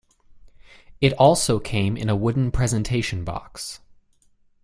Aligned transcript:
It 0.99 1.13
also 1.13 1.59
came 1.59 1.95
in 1.95 2.09
a 2.09 2.15
wooden 2.15 2.49
presentation 2.49 3.23
box. 3.23 3.81